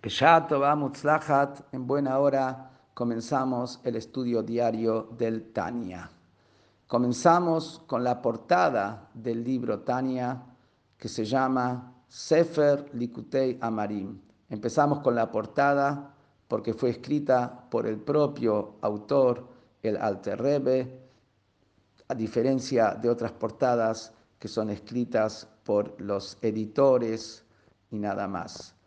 [0.00, 6.08] En buena hora comenzamos el estudio diario del Tania.
[6.86, 10.40] Comenzamos con la portada del libro Tania
[10.96, 14.20] que se llama Sefer Likutei Amarim.
[14.48, 16.14] Empezamos con la portada
[16.46, 19.48] porque fue escrita por el propio autor,
[19.82, 21.08] el Alter Rebbe,
[22.06, 27.44] a diferencia de otras portadas que son escritas por los editores
[27.90, 28.77] y nada más.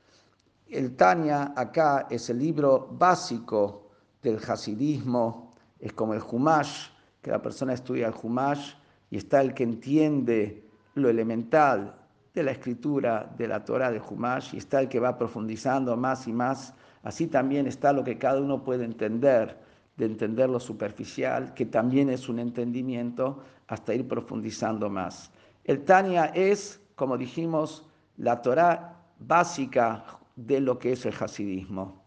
[0.72, 3.90] El Tania acá es el libro básico
[4.22, 6.88] del hasidismo, es como el Humash,
[7.22, 8.76] que la persona estudia el Humash
[9.10, 10.64] y está el que entiende
[10.96, 11.94] lo elemental
[12.34, 16.26] de la escritura de la Torah de Humash y está el que va profundizando más
[16.30, 16.74] y más.
[17.04, 19.60] Así también está lo que cada uno puede entender,
[19.98, 25.32] de entender lo superficial, que también es un entendimiento, hasta ir profundizando más.
[25.66, 27.86] El Tania es, como dijimos,
[28.16, 32.04] la Torah básica de lo que es el hasidismo.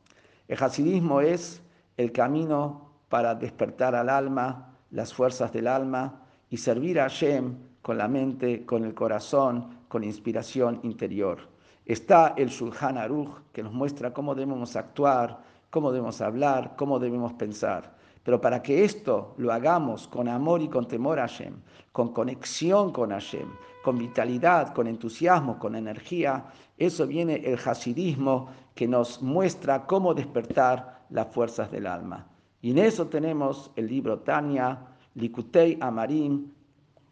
[0.48, 1.62] El hasidismo es
[1.96, 7.98] el camino para despertar al alma, las fuerzas del alma y servir a Hashem con
[7.98, 11.38] la mente, con el corazón, con inspiración interior.
[11.84, 15.38] Está el Shulchan Aruch que nos muestra cómo debemos actuar,
[15.70, 17.94] cómo debemos hablar, cómo debemos pensar.
[18.22, 21.54] Pero para que esto lo hagamos con amor y con temor a Hashem,
[21.92, 23.48] con conexión con Hashem,
[23.84, 26.46] con vitalidad, con entusiasmo, con energía,
[26.78, 32.26] eso viene el hasidismo que nos muestra cómo despertar las fuerzas del alma.
[32.62, 34.80] Y en eso tenemos el libro Tania,
[35.16, 36.50] Likutei Amarim,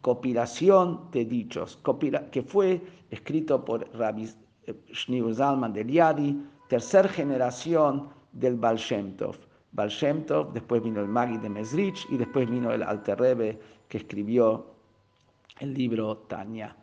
[0.01, 1.79] compilación de dichos,
[2.31, 4.27] que fue escrito por Rabbi
[4.91, 9.15] Shneur Zalman de Liadi, tercera generación del Baal Shem.
[9.73, 13.99] Baal Shem después vino el Magi de Mesrich y después vino el Alter Rebbe que
[13.99, 14.72] escribió
[15.59, 16.75] el libro Tania.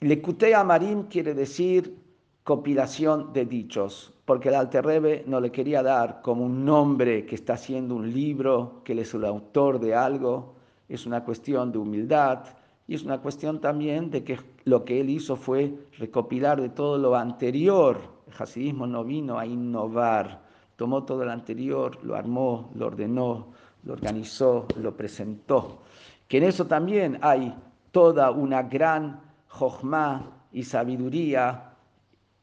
[0.00, 1.96] Lekutei Amarim quiere decir
[2.42, 7.34] compilación de dichos, porque el Alter Rebbe no le quería dar como un nombre que
[7.34, 10.54] está haciendo un libro, que él es el autor de algo,
[10.88, 12.44] es una cuestión de humildad
[12.86, 16.98] y es una cuestión también de que lo que él hizo fue recopilar de todo
[16.98, 17.98] lo anterior.
[18.26, 20.42] El hasidismo no vino a innovar,
[20.76, 23.52] tomó todo lo anterior, lo armó, lo ordenó,
[23.84, 25.80] lo organizó, lo presentó.
[26.28, 27.54] Que en eso también hay
[27.92, 31.74] toda una gran jochma y sabiduría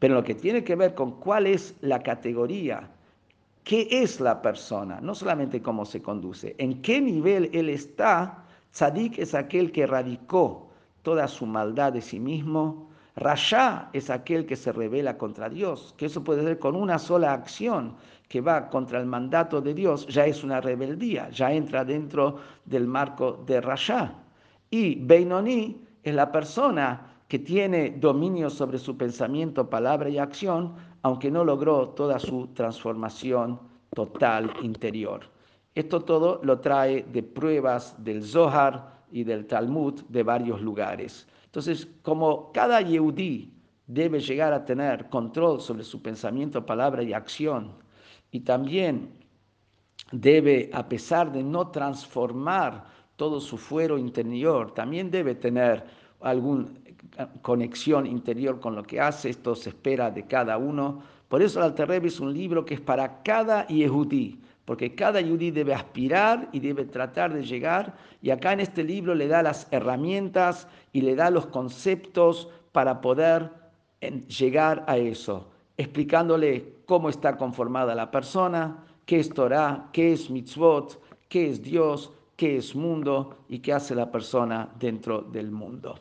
[0.00, 2.90] Pero lo que tiene que ver con cuál es la categoría
[3.64, 8.44] qué es la persona, no solamente cómo se conduce, en qué nivel él está.
[8.72, 10.70] Tzadik es aquel que radicó
[11.02, 12.88] toda su maldad de sí mismo.
[13.16, 17.32] Rasha es aquel que se revela contra Dios, que eso puede ser con una sola
[17.32, 17.94] acción
[18.28, 22.86] que va contra el mandato de Dios, ya es una rebeldía, ya entra dentro del
[22.86, 24.14] marco de Rasha.
[24.70, 31.30] Y Beinoni es la persona que tiene dominio sobre su pensamiento, palabra y acción, aunque
[31.30, 33.60] no logró toda su transformación
[33.94, 35.20] total interior.
[35.72, 41.28] Esto todo lo trae de pruebas del Zohar y del Talmud de varios lugares.
[41.44, 43.54] Entonces, como cada Yehudí
[43.86, 47.74] debe llegar a tener control sobre su pensamiento, palabra y acción,
[48.32, 49.08] y también
[50.10, 55.84] debe, a pesar de no transformar todo su fuero interior, también debe tener
[56.20, 56.66] alguna
[57.42, 61.02] conexión interior con lo que hace, esto se espera de cada uno.
[61.28, 65.50] Por eso el Alter es un libro que es para cada Yehudí, porque cada yudí
[65.50, 69.66] debe aspirar y debe tratar de llegar, y acá en este libro le da las
[69.72, 73.50] herramientas y le da los conceptos para poder
[74.28, 81.00] llegar a eso, explicándole cómo está conformada la persona, qué es Torah, qué es mitzvot,
[81.28, 85.98] qué es Dios, qué es mundo y qué hace la persona dentro del mundo.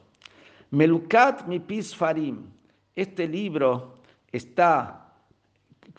[0.72, 2.46] Melukat Mipis Farim.
[2.96, 3.96] Este libro
[4.32, 5.14] está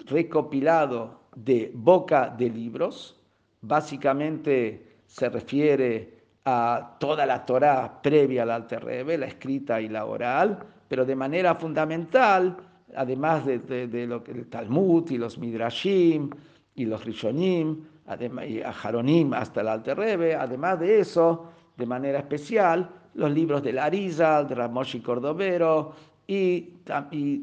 [0.07, 3.17] recopilado de boca de libros.
[3.63, 10.07] Básicamente se refiere a toda la Torah previa al Alter Rebbe, la escrita y la
[10.07, 10.59] oral,
[10.89, 12.57] pero de manera fundamental,
[12.95, 16.31] además de, lo que el Talmud y los Midrashim
[16.75, 21.87] y los Rishonim, además, y a Jaronim hasta el Alter Rebbe, además de eso, de
[21.87, 25.95] manera especial, los libros del Arizal, de Ramoshi Cordovero
[26.27, 26.75] y,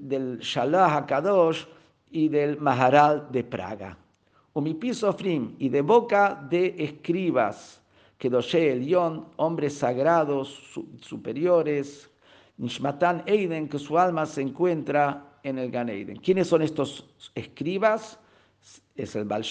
[0.01, 1.65] del Shalah HaKadosh
[2.11, 3.97] y del Maharal de Praga.
[4.53, 7.81] Umipizofrim y de boca de escribas,
[8.17, 12.09] que Doshe Elión, hombres sagrados superiores,
[12.57, 16.17] Nishmatan Eiden, que su alma se encuentra en el Gan Eiden.
[16.17, 17.05] ¿Quiénes son estos
[17.35, 18.19] escribas?
[18.95, 19.45] Es el Baal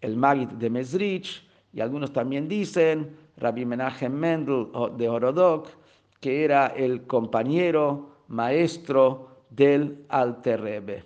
[0.00, 1.42] el Magid de Mesrich,
[1.72, 5.68] y algunos también dicen, Rabbi Menachem Mendel de Horodok,
[6.20, 11.04] que era el compañero maestro del Alter Rebbe.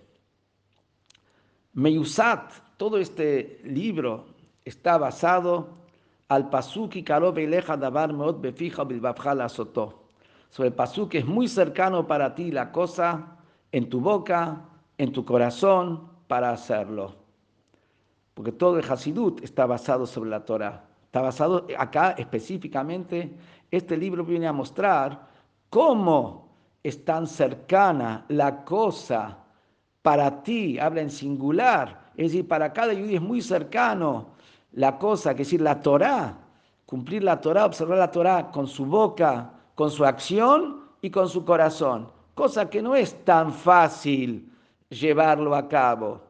[1.75, 4.27] Meyusat, todo este libro
[4.65, 5.69] está basado
[6.29, 7.05] al pasuk y
[7.47, 10.09] leja davar meot befija bilbabja soto.
[10.51, 13.39] Sobre el pasuk es muy cercano para ti la cosa
[13.71, 14.69] en tu boca,
[14.99, 17.23] en tu corazón, para hacerlo
[18.35, 20.85] porque todo el Hasidut está basado sobre la Torah.
[21.13, 23.37] Está basado acá específicamente,
[23.71, 25.29] este libro viene a mostrar
[25.69, 26.49] cómo
[26.83, 29.37] es tan cercana la cosa
[30.01, 34.29] para ti, habla en singular, es decir, para cada judío es muy cercano
[34.73, 36.35] la cosa, que es decir, la Torah,
[36.87, 41.45] cumplir la Torah, observar la Torah con su boca, con su acción y con su
[41.45, 44.51] corazón, cosa que no es tan fácil
[44.89, 46.23] llevarlo a cabo.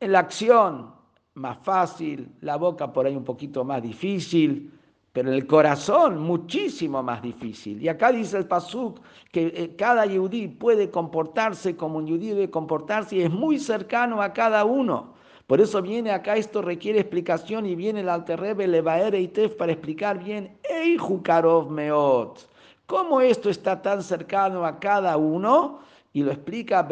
[0.00, 1.03] En la acción
[1.34, 4.72] más fácil, la boca por ahí un poquito más difícil,
[5.12, 7.82] pero el corazón muchísimo más difícil.
[7.82, 9.00] Y acá dice el Pasuk
[9.30, 14.22] que eh, cada yudí puede comportarse como un yudí debe comportarse y es muy cercano
[14.22, 15.14] a cada uno.
[15.46, 20.22] Por eso viene acá, esto requiere explicación y viene el Alterrebe Levaer Eitef para explicar
[20.22, 20.56] bien,
[20.98, 22.48] Jukarov Meot,
[22.86, 25.80] ¿cómo esto está tan cercano a cada uno?
[26.14, 26.86] Y lo explica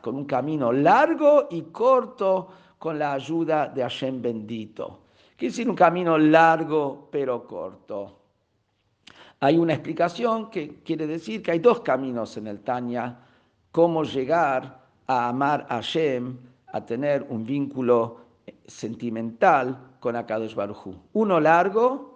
[0.00, 2.48] con un camino largo y corto
[2.78, 5.00] con la ayuda de Hashem bendito.
[5.36, 8.20] Quiere decir un camino largo pero corto.
[9.40, 13.26] Hay una explicación que quiere decir que hay dos caminos en el Tanya,
[13.72, 16.38] cómo llegar a amar a Hashem,
[16.72, 18.20] a tener un vínculo
[18.66, 22.07] sentimental con Akadosh Baruj Uno largo,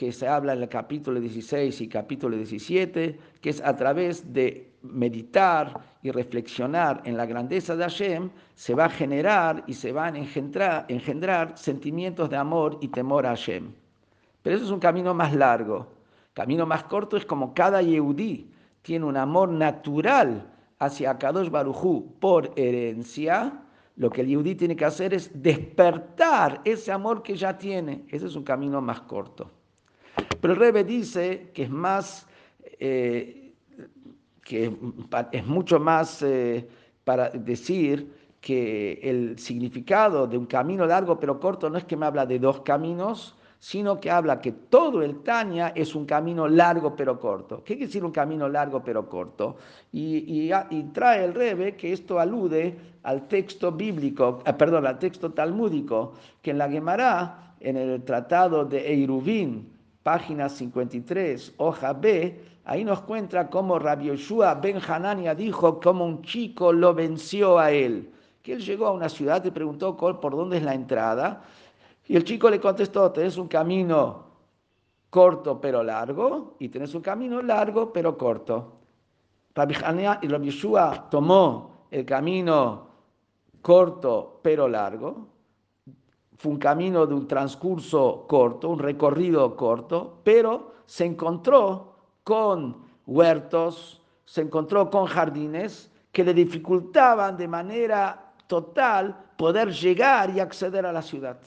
[0.00, 4.72] que se habla en el capítulo 16 y capítulo 17, que es a través de
[4.80, 10.14] meditar y reflexionar en la grandeza de Hashem, se va a generar y se van
[10.14, 13.74] a engendrar, sentimientos de amor y temor a Hashem.
[14.42, 15.92] Pero eso es un camino más largo.
[16.32, 18.50] Camino más corto es como cada Yehudí
[18.80, 23.52] tiene un amor natural hacia Kadosh Barujú por herencia,
[23.96, 28.06] lo que el Yehudí tiene que hacer es despertar ese amor que ya tiene.
[28.08, 29.59] Ese es un camino más corto.
[30.40, 32.26] Pero el Rebe dice que es más,
[32.78, 33.52] eh,
[34.42, 34.72] que
[35.32, 36.66] es mucho más eh,
[37.04, 42.06] para decir que el significado de un camino largo pero corto no es que me
[42.06, 46.96] habla de dos caminos, sino que habla que todo el Tania es un camino largo
[46.96, 47.58] pero corto.
[47.58, 49.56] ¿Qué quiere decir un camino largo pero corto?
[49.92, 50.50] Y,
[50.94, 56.52] trae el Rebe que esto alude al texto bíblico, eh, perdón, al texto talmúdico, que
[56.52, 63.48] en la Gemara, en el tratado de Eiruvin, página 53, hoja B, ahí nos cuenta
[63.50, 68.10] cómo Rabbi Yoshua Ben Hanania dijo cómo un chico lo venció a él.
[68.42, 71.42] Que él llegó a una ciudad y preguntó por dónde es la entrada.
[72.06, 74.30] Y el chico le contestó, tenés un camino
[75.10, 78.78] corto pero largo y tenés un camino largo pero corto.
[79.54, 80.50] Rabbi Hanania y Rabbi
[81.10, 82.88] tomó el camino
[83.60, 85.29] corto pero largo
[86.40, 94.00] fue un camino de un transcurso corto, un recorrido corto, pero se encontró con huertos,
[94.24, 100.94] se encontró con jardines que le dificultaban de manera total poder llegar y acceder a
[100.94, 101.38] la ciudad.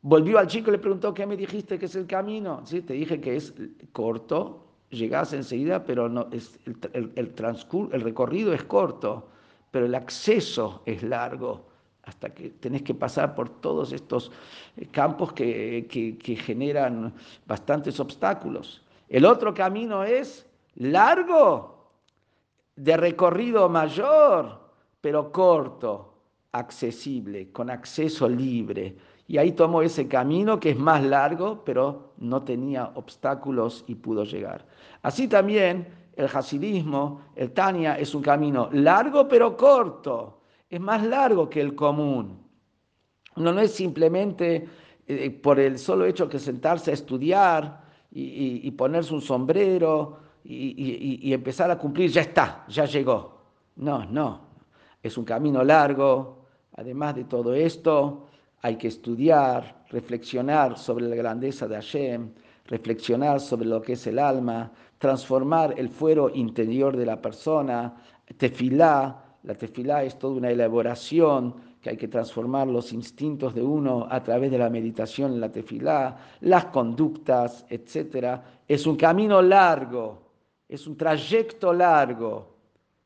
[0.00, 2.62] Volvió al chico y le preguntó, ¿qué me dijiste que es el camino?
[2.64, 3.54] Sí, te dije que es
[3.92, 7.32] corto, llegás enseguida, pero no, es el, el,
[7.92, 9.28] el recorrido es corto,
[9.70, 11.71] pero el acceso es largo
[12.04, 14.32] hasta que tenés que pasar por todos estos
[14.76, 17.12] eh, campos que, que, generan
[17.46, 18.82] bastantes obstáculos.
[19.08, 21.90] El otro camino es largo,
[22.74, 24.58] de recorrido mayor,
[25.00, 26.14] pero corto,
[26.52, 28.96] accesible, con acceso libre.
[29.28, 34.24] Y ahí tomó ese camino que es más largo, pero no tenía obstáculos y pudo
[34.24, 34.64] llegar.
[35.02, 40.41] Así también el hasidismo, el Tania, es un camino largo pero corto
[40.72, 42.38] es más largo que el común.
[43.36, 44.66] No, no es simplemente
[45.06, 51.32] eh, por el solo hecho que sentarse a estudiar y, ponerse un sombrero y, y,
[51.32, 53.42] empezar a cumplir, ya está, ya llegó.
[53.76, 54.40] No, no,
[55.02, 56.46] es un camino largo.
[56.74, 58.28] Además de todo esto,
[58.62, 62.32] hay que estudiar, reflexionar sobre la grandeza de Hashem,
[62.66, 67.94] reflexionar sobre lo que es el alma, transformar el fuero interior de la persona,
[68.38, 74.06] tefilá, la tefilá es toda una elaboración que hay que transformar los instintos de uno
[74.08, 78.40] a través de la meditación en la tefilá, las conductas, etc.
[78.68, 80.22] Es un camino largo,
[80.68, 82.54] es un trayecto largo.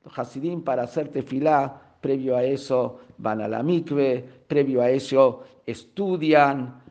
[0.04, 5.42] Los hasidim para hacer tefilá, previo a eso van a la mikve, previo a eso
[5.64, 6.82] estudian,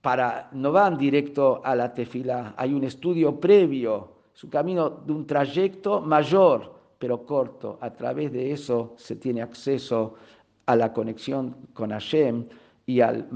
[0.00, 5.12] para, no van directo a la tefilá, hay un estudio previo, es un camino de
[5.12, 7.78] un trayecto mayor pero corto.
[7.80, 10.14] A través de eso se tiene acceso
[10.66, 12.46] a la conexión con Hashem
[12.86, 13.28] y al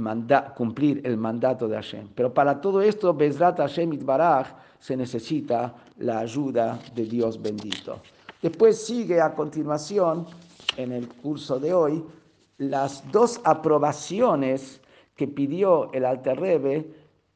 [0.57, 2.09] cumplir el mandato de Hashem.
[2.15, 4.49] Pero para todo esto, Bezrat Hashem Itbaraj,
[4.79, 8.01] se necesita la ayuda de Dios bendito.
[8.43, 10.27] Después sigue a continuación,
[10.77, 12.05] en el curso de hoy,
[12.59, 14.81] las dos aprobaciones
[15.17, 16.87] que pidió el Alter Rebbe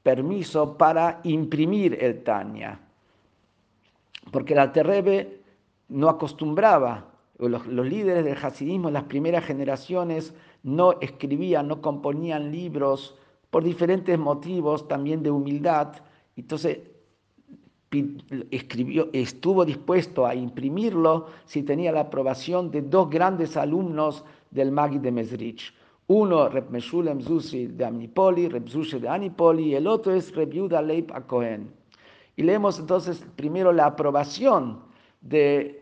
[0.02, 2.80] permiso para imprimir el Tanya.
[4.30, 5.41] Porque el Alter Rebbe
[5.92, 13.16] no acostumbraba, los, líderes del hasidismo en las primeras generaciones no escribían, no componían libros
[13.50, 15.94] por diferentes motivos también de humildad.
[16.36, 16.78] Entonces
[18.50, 24.98] escribió, estuvo dispuesto a imprimirlo si tenía la aprobación de dos grandes alumnos del Magi
[24.98, 25.74] de Mesrich.
[26.06, 30.52] Uno, Reb Meshulem Zusi de Amnipoli, Reb Zushi de Anipoli, y el otro es Reb
[30.52, 31.12] Yuda Leib.
[32.36, 34.80] Y leemos entonces primero la aprobación
[35.20, 35.81] de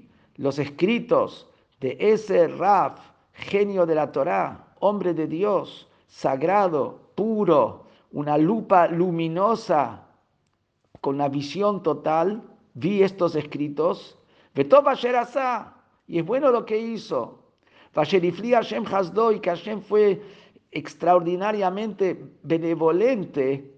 [0.41, 1.47] los escritos
[1.79, 2.99] de ese Raf,
[3.31, 10.07] genio de la Torá, hombre de Dios, sagrado, puro, una lupa luminosa,
[10.99, 12.41] con la visión total,
[12.73, 14.17] vi estos escritos,
[16.07, 17.37] y es bueno lo que hizo.
[17.93, 18.23] Hashem
[19.35, 20.21] y que Hashem fue
[20.71, 23.75] extraordinariamente benevolente.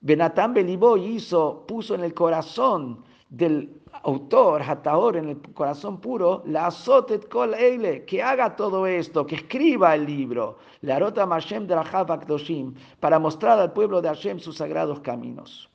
[0.00, 6.66] Benatán Belibó hizo, puso en el corazón del autor, Hataor, en el corazón puro, la
[6.66, 11.74] azotet kol eile, que haga todo esto, que escriba el libro, la rota Mashem de
[11.74, 11.84] la
[13.00, 15.68] para mostrar al pueblo de Hashem sus sagrados caminos.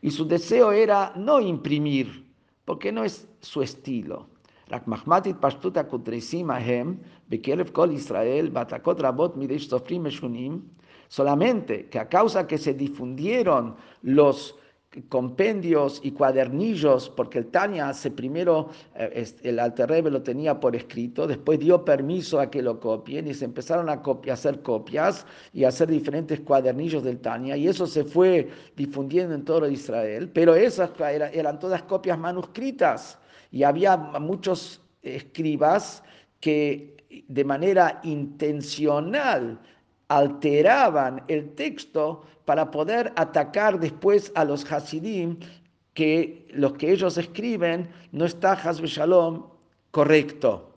[0.00, 2.24] Y su deseo era no imprimir,
[2.64, 4.33] porque no es su estilo
[4.73, 6.95] רק מחמתית פשטות הקודרסים ההם
[7.29, 10.61] בקרב כל ישראל, והעתקות רבות מידי סופרים משונים,
[11.09, 14.55] solamente que a causa que se difundieron los
[15.07, 21.27] compendios y cuadernillos, porque el Tania hace primero, eh, el Alter lo tenía por escrito,
[21.27, 25.67] después dio permiso a que lo copien y se empezaron a, hacer copias y a
[25.67, 30.89] hacer diferentes cuadernillos del Tania y eso se fue difundiendo en todo Israel, pero esas
[31.33, 33.19] eran todas copias manuscritas
[33.54, 36.02] y había muchos escribas
[36.40, 36.96] que
[37.28, 39.60] de manera intencional
[40.08, 45.38] alteraban el texto para poder atacar después a los Hasidim,
[45.92, 49.46] que lo que ellos escriben no está Hasbe Shalom
[49.92, 50.72] correcto.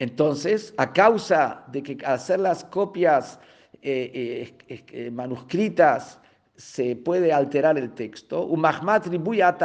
[0.00, 3.38] Entonces, a causa de que hacer las copias
[3.82, 6.18] eh, eh, eh, manuscritas
[6.58, 9.56] se puede alterar el texto, Umahmat Ribuya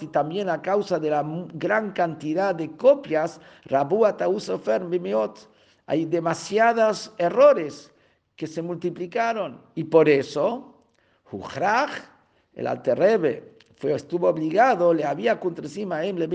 [0.00, 5.50] y también a causa de la gran cantidad de copias, Rabu Atausofer Bimiot,
[5.86, 7.92] hay demasiados errores
[8.36, 10.76] que se multiplicaron y por eso,
[11.32, 11.90] Hujraj,
[12.54, 16.28] el Alterrebe, fue, estuvo obligado, le había encima em le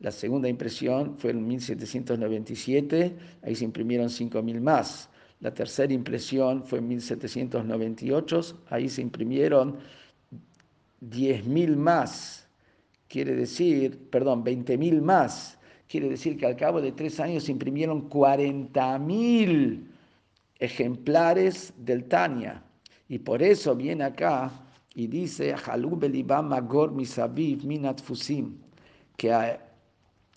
[0.00, 5.08] La segunda impresión fue en 1797, ahí se imprimieron 5000 más.
[5.40, 9.76] La tercera impresión fue en 1798, ahí se imprimieron
[11.02, 12.48] 10.000 más,
[13.08, 18.08] quiere decir, perdón, 20.000 más Quiere decir que al cabo de tres años se imprimieron
[18.08, 19.86] 40.000
[20.58, 22.62] ejemplares del Tania.
[23.08, 24.50] Y por eso viene acá
[24.94, 25.54] y dice,
[29.16, 29.58] que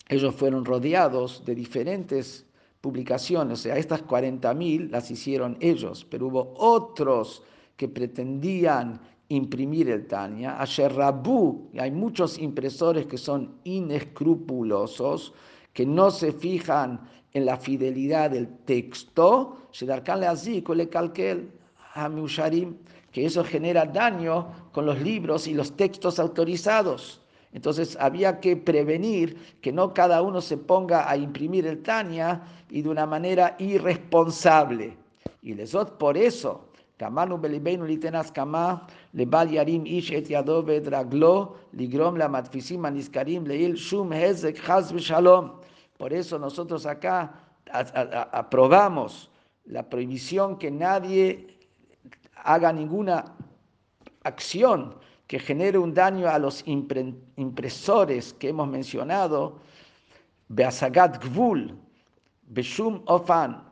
[0.08, 2.46] ellos fueron rodeados de diferentes
[2.80, 7.42] publicaciones, o sea, estas 40.000 las hicieron ellos, pero hubo otros
[7.76, 15.34] que pretendían imprimir el Tania, a Rabu, hay muchos impresores que son inescrupulosos,
[15.72, 17.00] que no se fijan
[17.34, 19.68] en la fidelidad del texto,
[23.12, 27.20] que eso genera daño con los libros y los textos autorizados.
[27.52, 32.82] Entonces había que prevenir que no cada uno se ponga a imprimir el Tania y
[32.82, 34.96] de una manera irresponsable.
[35.42, 36.67] Y les por eso
[45.98, 47.34] Por eso nosotros acá
[48.32, 49.30] aprobamos
[49.64, 51.58] la prohibición que nadie
[52.36, 53.24] haga ninguna
[54.24, 54.94] acción
[55.26, 59.58] que genere un daño a los impresores que hemos mencionado,
[60.48, 61.76] beasagat gvul,
[62.48, 63.67] beshum ofan,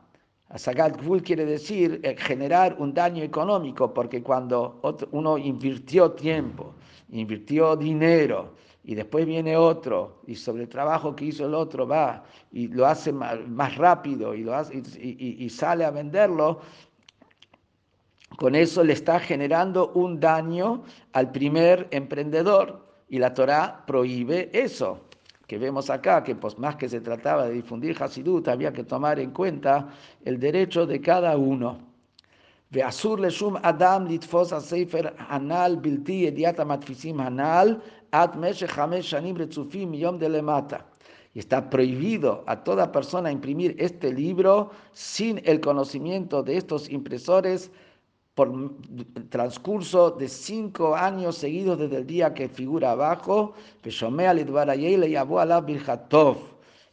[0.49, 4.79] Asagat Gvul quiere decir eh, generar un daño económico, porque cuando
[5.11, 6.75] uno invirtió tiempo,
[7.11, 12.23] invirtió dinero, y después viene otro, y sobre el trabajo que hizo el otro va
[12.53, 16.61] y lo hace más, rápido y, lo hace, y, sale a venderlo,
[18.37, 22.87] con eso le está generando un daño al primer emprendedor.
[23.09, 25.06] Y la Torah prohíbe eso
[25.47, 29.19] que vemos acá, que pues más que se trataba de difundir Hasidut, había que tomar
[29.19, 29.87] en cuenta
[30.25, 31.79] el derecho de cada uno.
[33.63, 34.07] Adam
[35.29, 36.45] Hanal Bilti
[37.17, 37.81] Hanal
[41.33, 47.71] Y está prohibido a toda persona imprimir este libro sin el conocimiento de estos impresores
[48.37, 48.53] por
[49.29, 53.55] transcurso de cinco años seguidos desde el día que figura abajo,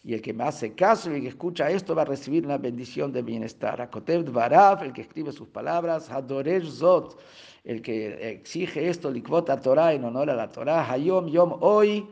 [0.02, 3.12] y el que me hace caso y que escucha esto va a recibir una bendición
[3.12, 3.78] de bienestar.
[3.82, 7.18] Akotev Dvarav, el que escribe sus palabras, Hadoresh Zot,
[7.64, 12.06] el que exige esto, Likvot Torah en honor a la Torah, Hayom Yom hoy,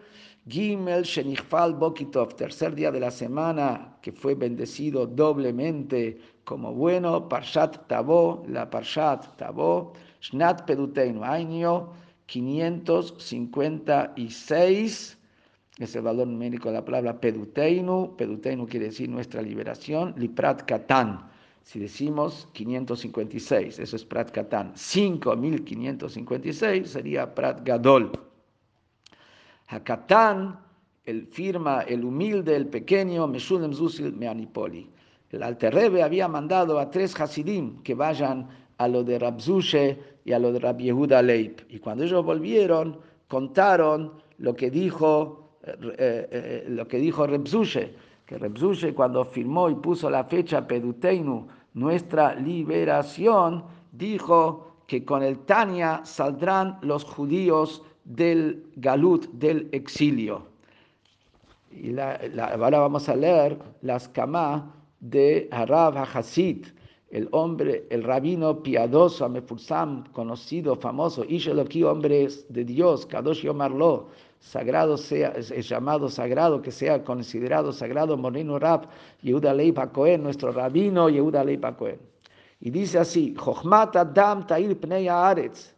[0.47, 7.88] Gimel Shenichfal Bokitov, tercer día de la semana que fue bendecido doblemente como bueno, Parshat
[7.88, 11.90] Tabo, la Parshat Tabo, Shnat Peduteinu, año
[12.26, 15.18] 556,
[15.78, 21.33] es el valor numérico de la palabra Peduteinu, Peduteinu quiere decir nuestra liberación, Liprat Katan,
[21.64, 28.12] si decimos 556, eso es Prat Katan, 5556 sería Prat Gadol.
[29.68, 30.59] Hakatan,
[31.05, 34.90] el firma, el humilde, el pequeño, Meshulem Zusil Meanipoli.
[35.33, 40.38] El Alterrebe había mandado a tres Hasidim que vayan a lo de Rabzushe y a
[40.38, 41.64] lo de Rab Yehuda Leib.
[41.71, 47.95] Y cuando ellos volvieron, contaron lo que dijo, eh, eh, que dijo Rebzushe,
[48.27, 56.03] que cuando firmó y puso la fecha Peduteinu, nuestra liberación, dijo que con el Tania
[56.05, 60.47] saldrán los judíos del Galut, del exilio.
[61.71, 66.66] Y ahora vamos a leer las kamá de Harav HaHasid,
[67.10, 74.08] el hombre, el rabino piadoso, Amefusam, conocido, famoso, Isheloki, hombre de Dios, Kadosh Yomarlo,
[74.40, 78.88] sagrado sea, es llamado sagrado, que sea considerado sagrado, Moreno Rab,
[79.20, 81.98] Yehuda Leipa Cohen, nuestro rabino Yehuda Leipa Cohen.
[82.60, 85.74] Y dice así, Jochmat Adam Tair Pnei Haaretz.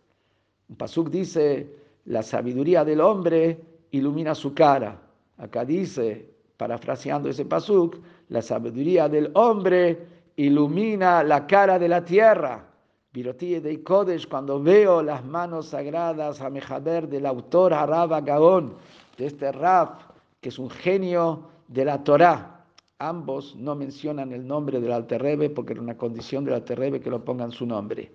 [0.69, 1.69] Un pasuk dice,
[2.05, 3.59] la sabiduría del hombre
[3.91, 5.01] ilumina su cara.
[5.39, 6.34] Acá dice,
[6.65, 7.99] parafraseando ese pasuk,
[8.31, 12.65] la sabiduría del hombre ilumina la cara de la tierra.
[13.13, 18.77] Virotí de Kodesh, cuando veo las manos sagradas a Mejaber del autor Harab Gaón,
[19.19, 19.99] de este Rab,
[20.41, 22.65] que es un genio de la Torah.
[22.99, 27.23] Ambos no mencionan el nombre del Alterrebe porque era una condición del Alterrebe que lo
[27.23, 28.11] pongan su nombre.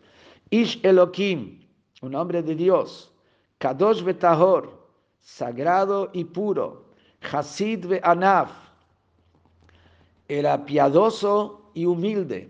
[0.50, 1.60] Ish Elohim,
[2.02, 3.14] un hombre de Dios.
[3.60, 4.72] Kadosh Betahor,
[5.20, 6.89] sagrado y puro.
[7.22, 8.52] Hasid Anaf,
[10.28, 12.50] era piadoso y humilde.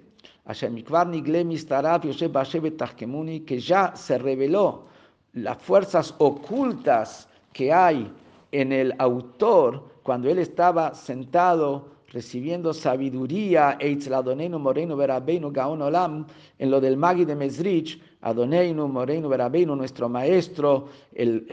[3.45, 4.85] Que ya se reveló
[5.33, 8.11] las fuerzas ocultas que hay
[8.51, 13.77] en el autor cuando él estaba sentado recibiendo sabiduría,
[14.57, 14.97] Moreno
[15.51, 16.25] Gaon Olam,
[16.57, 21.47] en lo del Magi de Mesrich, Adoneinu Moreno Verabeinu, nuestro maestro, el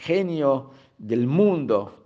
[0.00, 2.01] genio del mundo.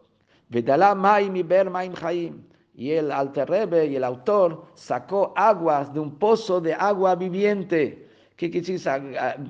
[2.77, 8.07] Y el Alterrebe y el autor sacó aguas de un pozo de agua viviente.
[8.37, 8.93] ¿Qué quiere decir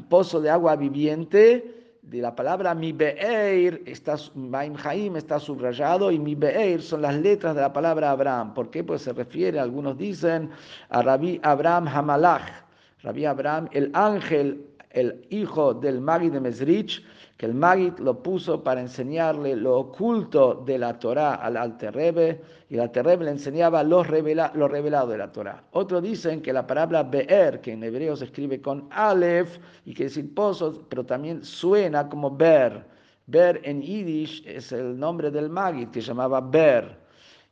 [0.09, 1.73] pozo de agua viviente?
[2.03, 7.63] De la palabra mi be'er, está, está subrayado y mi be'er son las letras de
[7.63, 8.55] la palabra Abraham.
[8.55, 8.85] ¿Por qué?
[8.85, 10.51] Pues se refiere, algunos dicen,
[10.89, 12.65] a Rabbi Abraham Hamalach.
[13.03, 14.65] Rabbi Abraham, el ángel,
[14.97, 17.05] el hijo del Magi de Mesrich,
[17.37, 22.75] que el Magid lo puso para enseñarle lo oculto de la Torah al Alterrebe, y
[22.77, 25.63] el Alterrebe le enseñaba lo, lo revelado de la Torah.
[25.73, 30.05] Otros dicen que la palabra Be'er, que en hebreo se escribe con Aleph, y que
[30.05, 32.87] decir pozo, pero también suena como Ber.
[33.27, 36.97] Ber en Yiddish es el nombre del Magid, que llamaba Ber.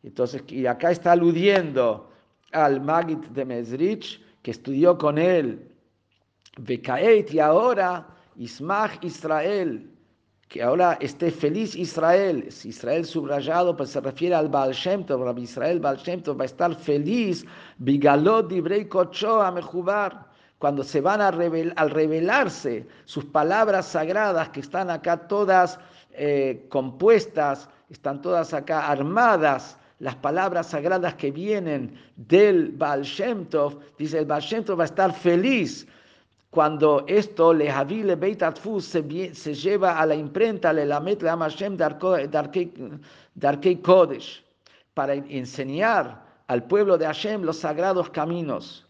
[0.02, 2.09] Entonces, y acá está aludiendo
[2.52, 5.73] al Magid de Mesrich, que estudió con él,
[6.58, 9.90] Bekaet, y ahora Ismach Israel,
[10.48, 15.42] que ahora esté feliz Israel, Israel subrayado, pues se refiere al Baal Shem Tov, Rabbi
[15.42, 17.44] Israel Baal Shem va a estar feliz,
[17.78, 20.26] Bigalot Dibrei a Mejubar,
[20.58, 25.78] cuando se van a al revelarse sus palabras sagradas que están acá todas
[26.12, 33.80] eh, compuestas, están todas acá armadas, las palabras sagradas que vienen del Baal Shem Tov,
[33.98, 35.86] dice el Baal Shem Tov va a estar feliz
[36.54, 38.42] cuando esto le javile beit
[38.80, 44.44] se, se lleva a la imprenta le lamet le amashem darkei kodesh
[44.94, 48.86] para enseñar al pueblo de Hashem los sagrados caminos.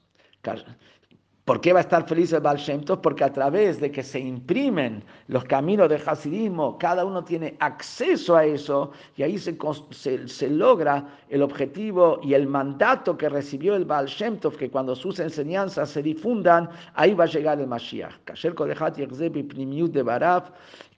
[1.44, 3.02] ¿Por qué va a estar feliz el Baal Shem Tov?
[3.02, 8.35] Porque a través de que se imprimen los caminos del Hasidismo, cada uno tiene acceso
[8.35, 14.07] a eso y ahí se, logra el objetivo y el mandato que recibió el Baal
[14.07, 18.14] Shem Tov, que cuando sus enseñanzas se difundan, ahí va a llegar el Mashiach.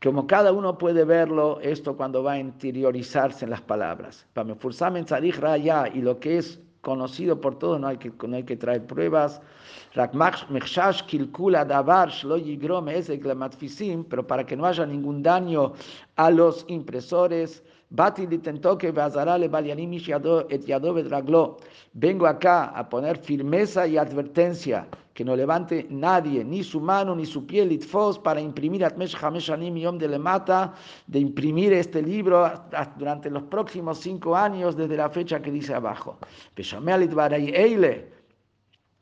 [0.00, 4.24] Como cada uno puede verlo, esto cuando va a interiorizarse en las palabras.
[5.92, 9.42] Y lo que es conocido por todos, no hay que, no hay que traer pruebas.
[14.08, 15.72] Pero para que no haya ningún daño
[16.14, 17.64] a los impresores,
[21.92, 27.24] Vengo acá a poner firmeza y advertencia, que no levante nadie, ni su mano ni
[27.24, 28.84] su piel, itfos, para imprimir
[29.96, 30.74] de le mata,
[31.06, 32.46] de imprimir este libro
[32.98, 36.18] durante los próximos cinco años desde la fecha que dice abajo.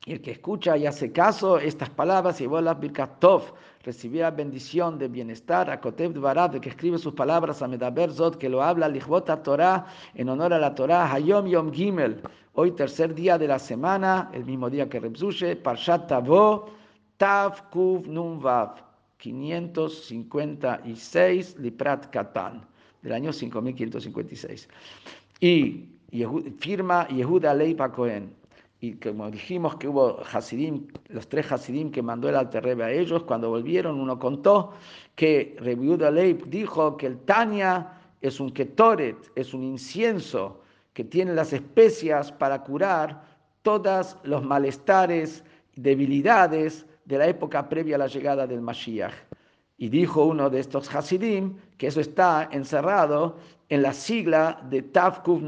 [0.06, 3.52] Y el que escucha y hace caso estas palabras, y la Birkatov,
[3.84, 8.48] recibirá bendición de bienestar, a Kotev Dvarad, que escribe sus palabras, a Medaber Zot, que
[8.48, 12.20] lo habla, Lichbot Torah, en honor a la Torah, Hayom Yom Gimel,
[12.54, 16.70] hoy tercer día de la semana, el mismo día que Rebzushe, Parshat Tavo,
[17.18, 18.76] Tav Kuv Nun Vav,
[19.18, 22.66] 556, Liprat Katan,
[23.02, 24.68] del año 5556.
[25.40, 25.88] Y
[26.58, 28.43] firma Yehuda Leipa Cohen
[28.84, 33.22] y como dijimos que hubo Hasidim, los tres Hasidim que mandó el Alterrebe a ellos,
[33.22, 34.74] cuando volvieron uno contó
[35.14, 40.60] que Rebiuda Leib dijo que el Tania es un ketoret, es un incienso
[40.92, 43.24] que tiene las especias para curar
[43.62, 45.42] todos los malestares,
[45.76, 49.14] debilidades de la época previa a la llegada del Mashiach.
[49.78, 53.38] Y dijo uno de estos Hasidim que eso está encerrado
[53.70, 55.40] en la sigla de Tav Kuf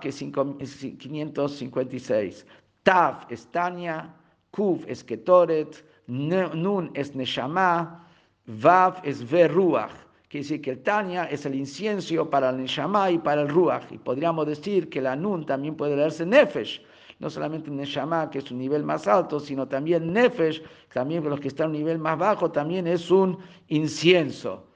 [0.00, 2.46] que es 556.
[2.84, 4.14] Tav es Tania,
[4.52, 8.06] Kuf es Ketoret, Nun es Neshama,
[8.46, 9.90] Vav es Veruach.
[10.28, 13.90] Quiere decir que el Tania es el incienso para el Neshama y para el Ruach.
[13.90, 16.80] Y podríamos decir que la Nun también puede leerse Nefesh
[17.18, 21.48] no solamente Neshama, que es un nivel más alto, sino también Nefesh, también los que
[21.48, 24.66] están a un nivel más bajo, también es un incienso.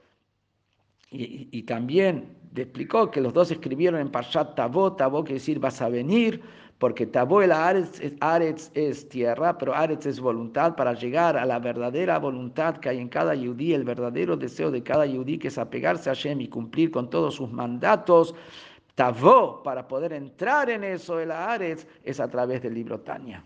[1.11, 5.89] Y, también explicó que los dos escribieron en Parshat Tabo, Tabo quiere decir vas a
[5.89, 6.41] venir,
[6.79, 12.17] porque Tabo el Aretz, es tierra, pero Aretz es voluntad para llegar a la verdadera
[12.17, 16.09] voluntad que hay en cada yudí, el verdadero deseo de cada yudí, que es apegarse
[16.09, 18.33] a Hashem y cumplir con todos sus mandatos.
[18.95, 23.43] Tavó, para poder entrar en eso, el Aretz, es a través del libro Tania.